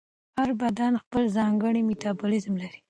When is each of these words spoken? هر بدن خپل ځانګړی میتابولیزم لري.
هر 0.37 0.49
بدن 0.61 0.93
خپل 1.03 1.23
ځانګړی 1.37 1.81
میتابولیزم 1.89 2.53
لري. 2.61 2.79